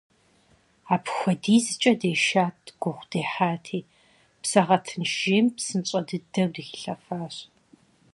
АпхуэдизкӀэ 0.93 1.93
дешат, 2.01 2.59
гугъу 2.81 3.07
дехьати, 3.11 3.87
псэгъэтынш 4.41 5.11
жейм 5.21 5.47
псынщӀэ 5.55 5.99
дыдэу 6.07 6.49
дыхилъэфащ. 6.53 7.35